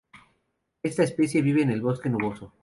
Esta 0.81 1.03
especie 1.03 1.43
vive 1.43 1.61
en 1.61 1.69
el 1.69 1.79
bosque 1.83 2.09
nuboso. 2.09 2.51